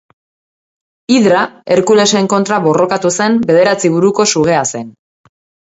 [1.15, 1.43] Hidra
[1.75, 4.93] Herkulesen kontra borrokatu zen bederatzi buruko sugea zen.